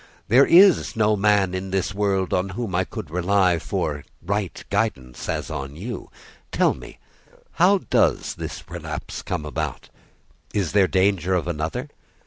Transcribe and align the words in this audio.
There 0.29 0.47
is 0.47 0.95
no 0.95 1.15
man 1.15 1.53
in 1.53 1.69
this 1.69 1.93
world 1.93 2.33
on 2.33 2.49
whom 2.57 2.73
I 2.73 2.85
could 2.85 3.09
so 3.09 3.13
rely 3.13 3.59
for 3.59 4.03
right 4.25 4.63
guidance, 4.71 5.29
as 5.29 5.51
on 5.51 5.75
you. 5.75 6.09
Tell 6.51 6.73
me, 6.73 6.97
how 7.51 7.77
does 7.77 8.33
this 8.33 8.63
relapse 8.67 9.21
come 9.21 9.45
about? 9.45 9.89
Is 10.55 10.71
there 10.71 10.87
danger 10.87 11.35
of 11.35 11.47
another? 11.47 11.91